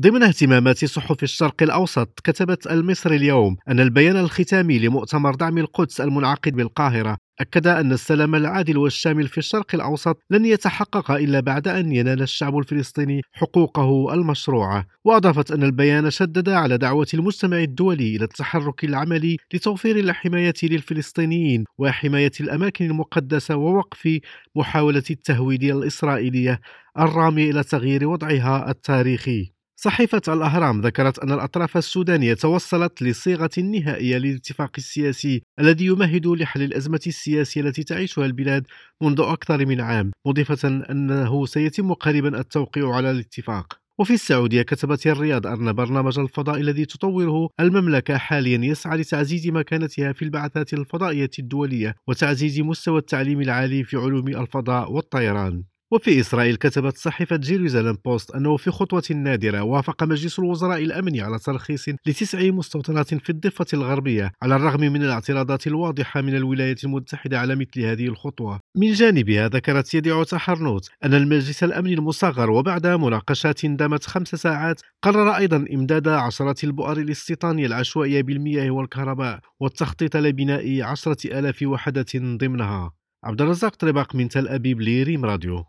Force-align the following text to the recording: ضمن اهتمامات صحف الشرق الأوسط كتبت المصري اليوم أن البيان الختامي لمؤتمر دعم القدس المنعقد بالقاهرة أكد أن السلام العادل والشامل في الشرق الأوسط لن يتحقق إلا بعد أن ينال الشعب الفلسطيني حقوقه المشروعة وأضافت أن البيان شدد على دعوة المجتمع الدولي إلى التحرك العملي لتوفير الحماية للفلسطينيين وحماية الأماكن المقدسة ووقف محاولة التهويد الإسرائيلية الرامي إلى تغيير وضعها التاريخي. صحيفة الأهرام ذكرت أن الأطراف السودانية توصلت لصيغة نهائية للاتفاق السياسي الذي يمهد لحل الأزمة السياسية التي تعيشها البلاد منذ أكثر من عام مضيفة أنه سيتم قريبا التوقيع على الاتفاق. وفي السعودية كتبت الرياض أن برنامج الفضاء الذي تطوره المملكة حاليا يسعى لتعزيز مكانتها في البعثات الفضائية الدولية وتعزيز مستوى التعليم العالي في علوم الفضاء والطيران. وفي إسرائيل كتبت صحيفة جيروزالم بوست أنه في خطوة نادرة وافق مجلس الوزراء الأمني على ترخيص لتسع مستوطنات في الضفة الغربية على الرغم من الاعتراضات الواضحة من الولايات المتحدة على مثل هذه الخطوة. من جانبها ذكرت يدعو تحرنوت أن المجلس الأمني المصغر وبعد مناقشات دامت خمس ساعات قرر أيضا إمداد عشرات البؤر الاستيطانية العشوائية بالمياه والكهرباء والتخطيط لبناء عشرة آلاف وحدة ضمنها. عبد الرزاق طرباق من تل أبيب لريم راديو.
ضمن 0.00 0.22
اهتمامات 0.22 0.84
صحف 0.84 1.22
الشرق 1.22 1.62
الأوسط 1.62 2.20
كتبت 2.24 2.66
المصري 2.66 3.16
اليوم 3.16 3.56
أن 3.68 3.80
البيان 3.80 4.16
الختامي 4.16 4.78
لمؤتمر 4.78 5.34
دعم 5.34 5.58
القدس 5.58 6.00
المنعقد 6.00 6.52
بالقاهرة 6.52 7.16
أكد 7.40 7.66
أن 7.66 7.92
السلام 7.92 8.34
العادل 8.34 8.78
والشامل 8.78 9.28
في 9.28 9.38
الشرق 9.38 9.74
الأوسط 9.74 10.18
لن 10.30 10.44
يتحقق 10.44 11.10
إلا 11.10 11.40
بعد 11.40 11.68
أن 11.68 11.92
ينال 11.92 12.22
الشعب 12.22 12.58
الفلسطيني 12.58 13.20
حقوقه 13.32 14.14
المشروعة 14.14 14.86
وأضافت 15.04 15.50
أن 15.50 15.62
البيان 15.62 16.10
شدد 16.10 16.48
على 16.48 16.78
دعوة 16.78 17.06
المجتمع 17.14 17.58
الدولي 17.58 18.16
إلى 18.16 18.24
التحرك 18.24 18.84
العملي 18.84 19.36
لتوفير 19.54 19.96
الحماية 19.96 20.54
للفلسطينيين 20.62 21.64
وحماية 21.78 22.32
الأماكن 22.40 22.84
المقدسة 22.84 23.56
ووقف 23.56 24.18
محاولة 24.56 25.04
التهويد 25.10 25.62
الإسرائيلية 25.62 26.60
الرامي 26.98 27.50
إلى 27.50 27.62
تغيير 27.62 28.08
وضعها 28.08 28.70
التاريخي. 28.70 29.55
صحيفة 29.78 30.22
الأهرام 30.28 30.80
ذكرت 30.80 31.18
أن 31.18 31.32
الأطراف 31.32 31.76
السودانية 31.76 32.34
توصلت 32.34 33.02
لصيغة 33.02 33.50
نهائية 33.58 34.18
للاتفاق 34.18 34.70
السياسي 34.78 35.42
الذي 35.60 35.86
يمهد 35.86 36.26
لحل 36.26 36.62
الأزمة 36.62 37.00
السياسية 37.06 37.60
التي 37.60 37.84
تعيشها 37.84 38.26
البلاد 38.26 38.66
منذ 39.02 39.20
أكثر 39.20 39.66
من 39.66 39.80
عام 39.80 40.10
مضيفة 40.26 40.68
أنه 40.90 41.46
سيتم 41.46 41.92
قريبا 41.92 42.40
التوقيع 42.40 42.94
على 42.94 43.10
الاتفاق. 43.10 43.78
وفي 43.98 44.14
السعودية 44.14 44.62
كتبت 44.62 45.06
الرياض 45.06 45.46
أن 45.46 45.72
برنامج 45.72 46.18
الفضاء 46.18 46.60
الذي 46.60 46.84
تطوره 46.84 47.48
المملكة 47.60 48.16
حاليا 48.16 48.58
يسعى 48.64 48.98
لتعزيز 48.98 49.48
مكانتها 49.48 50.12
في 50.12 50.22
البعثات 50.22 50.72
الفضائية 50.72 51.30
الدولية 51.38 51.94
وتعزيز 52.08 52.60
مستوى 52.60 52.98
التعليم 52.98 53.40
العالي 53.40 53.84
في 53.84 53.96
علوم 53.96 54.28
الفضاء 54.28 54.92
والطيران. 54.92 55.64
وفي 55.92 56.20
إسرائيل 56.20 56.56
كتبت 56.56 56.96
صحيفة 56.96 57.36
جيروزالم 57.36 57.98
بوست 58.04 58.30
أنه 58.30 58.56
في 58.56 58.70
خطوة 58.70 59.02
نادرة 59.10 59.62
وافق 59.62 60.04
مجلس 60.04 60.38
الوزراء 60.38 60.82
الأمني 60.82 61.20
على 61.20 61.38
ترخيص 61.38 61.88
لتسع 61.88 62.50
مستوطنات 62.50 63.14
في 63.14 63.30
الضفة 63.30 63.66
الغربية 63.74 64.32
على 64.42 64.56
الرغم 64.56 64.80
من 64.80 65.02
الاعتراضات 65.02 65.66
الواضحة 65.66 66.20
من 66.20 66.36
الولايات 66.36 66.84
المتحدة 66.84 67.38
على 67.38 67.56
مثل 67.56 67.80
هذه 67.80 68.06
الخطوة. 68.06 68.60
من 68.76 68.92
جانبها 68.92 69.48
ذكرت 69.48 69.94
يدعو 69.94 70.22
تحرنوت 70.22 70.88
أن 71.04 71.14
المجلس 71.14 71.64
الأمني 71.64 71.94
المصغر 71.94 72.50
وبعد 72.50 72.86
مناقشات 72.86 73.66
دامت 73.66 74.04
خمس 74.04 74.28
ساعات 74.28 74.80
قرر 75.02 75.36
أيضا 75.36 75.66
إمداد 75.74 76.08
عشرات 76.08 76.64
البؤر 76.64 76.96
الاستيطانية 76.96 77.66
العشوائية 77.66 78.22
بالمياه 78.22 78.70
والكهرباء 78.70 79.40
والتخطيط 79.60 80.16
لبناء 80.16 80.82
عشرة 80.82 81.38
آلاف 81.38 81.62
وحدة 81.62 82.06
ضمنها. 82.16 82.92
عبد 83.24 83.42
الرزاق 83.42 83.76
طرباق 83.76 84.14
من 84.14 84.28
تل 84.28 84.48
أبيب 84.48 84.80
لريم 84.80 85.24
راديو. 85.24 85.64